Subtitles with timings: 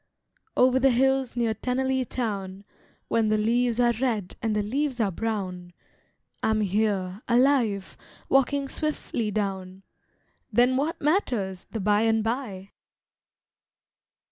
[0.57, 2.63] Over the hills near Tennaley Town,
[3.07, 5.73] When the leaves are red, and the leaves are brown,
[6.41, 9.83] I'm here, alive, walking swiftly down,
[10.51, 12.71] Then what matters the by and bye!